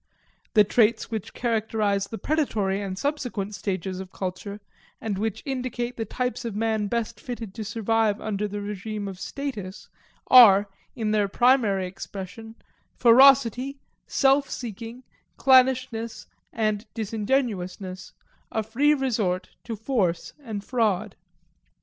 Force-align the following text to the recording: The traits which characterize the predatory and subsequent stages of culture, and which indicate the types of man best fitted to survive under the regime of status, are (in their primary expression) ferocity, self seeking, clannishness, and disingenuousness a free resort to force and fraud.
The 0.55 0.63
traits 0.63 1.11
which 1.11 1.35
characterize 1.35 2.07
the 2.07 2.17
predatory 2.17 2.81
and 2.81 2.97
subsequent 2.97 3.53
stages 3.53 3.99
of 3.99 4.11
culture, 4.11 4.59
and 4.99 5.15
which 5.19 5.43
indicate 5.45 5.95
the 5.95 6.05
types 6.05 6.43
of 6.43 6.55
man 6.55 6.87
best 6.87 7.19
fitted 7.19 7.53
to 7.53 7.63
survive 7.63 8.19
under 8.19 8.47
the 8.47 8.63
regime 8.63 9.07
of 9.07 9.19
status, 9.19 9.89
are 10.25 10.67
(in 10.95 11.11
their 11.11 11.27
primary 11.27 11.85
expression) 11.85 12.55
ferocity, 12.97 13.77
self 14.07 14.49
seeking, 14.49 15.03
clannishness, 15.37 16.25
and 16.51 16.87
disingenuousness 16.95 18.13
a 18.51 18.63
free 18.63 18.95
resort 18.95 19.49
to 19.65 19.75
force 19.75 20.33
and 20.43 20.63
fraud. 20.65 21.15